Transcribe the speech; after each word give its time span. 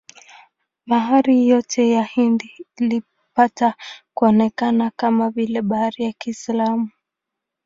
Bahari 0.87 1.47
yote 1.49 1.89
ya 1.89 2.03
Hindi 2.03 2.65
ilipata 2.77 3.73
kuonekana 4.13 4.91
kama 4.95 5.29
vile 5.29 5.61
bahari 5.61 6.03
ya 6.03 6.11
Kiislamu. 6.13 6.89